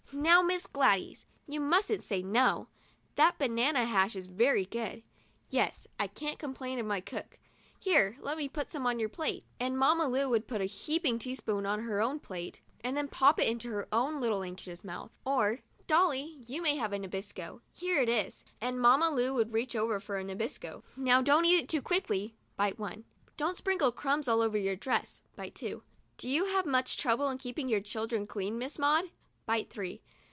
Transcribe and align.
'Now, 0.13 0.41
Miss 0.43 0.67
Gladys, 0.67 1.25
you 1.47 1.59
mustn't 1.61 2.03
say 2.03 2.21
'no.' 2.21 2.67
That 3.15 3.37
banana 3.39 3.85
hash 3.85 4.13
is 4.15 4.27
very 4.27 4.65
good. 4.65 5.01
Yes, 5.49 5.87
I 5.97 6.05
can't 6.07 6.37
complain 6.37 6.77
of 6.79 6.85
my 6.85 6.99
cook. 7.01 7.39
Here, 7.79 8.17
let 8.19 8.37
me 8.37 8.47
put 8.49 8.69
some 8.69 8.85
on 8.85 8.99
your 8.99 9.07
plate," 9.09 9.45
and 9.59 9.77
Mamma 9.79 10.07
Lu 10.09 10.27
would 10.29 10.47
put 10.49 10.59
a 10.61 10.65
heaping 10.65 11.17
teaspoonful 11.17 11.65
on 11.65 11.79
her 11.83 11.97
31 11.97 11.97
THE 11.97 12.03
DIARY 12.03 12.03
OF 12.03 12.13
A 12.13 12.13
BIRTHDAY 12.13 12.29
DOLL 12.29 12.35
own 12.35 12.51
plate 12.51 12.61
and 12.89 12.97
then 12.97 13.07
pop 13.07 13.39
it 13.39 13.47
into 13.47 13.69
her 13.69 13.87
own 13.93 14.19
little 14.21 14.43
anxious 14.43 14.83
mouth. 14.83 15.11
Or, 15.25 15.59
'Dolly, 15.87 16.37
you 16.45 16.61
may 16.61 16.75
have 16.75 16.91
a 16.93 16.99
Nabisco. 16.99 17.61
Here 17.73 17.99
it 18.01 18.09
is," 18.09 18.43
and 18.59 18.79
Mamma 18.81 19.09
Lu 19.09 19.33
would 19.33 19.53
reach 19.53 19.75
over 19.77 19.99
for 20.01 20.17
a 20.19 20.23
Nabisco. 20.25 20.83
"Now, 20.97 21.21
don't 21.23 21.45
eat 21.45 21.55
it 21.61 21.69
too 21.69 21.81
quickly" 21.81 22.35
(bite 22.57 22.77
one)." 22.77 23.05
Don't 23.37 23.55
sprinkle 23.57 23.89
the 23.91 23.97
crumbs 23.97 24.27
all 24.27 24.41
over 24.41 24.57
your 24.57 24.75
dress' 24.75 25.21
(bite 25.37 25.55
two). 25.55 25.81
"Do 26.17 26.27
you 26.29 26.45
have 26.47 26.65
much 26.67 26.95
trouble 26.97 27.29
in 27.29 27.37
keeping 27.39 27.69
your 27.69 27.79
children 27.81 28.27
clean, 28.27 28.57
Miss 28.59 28.77
Maud?" 28.77 29.05
(bite 29.47 29.71
three). 29.71 30.01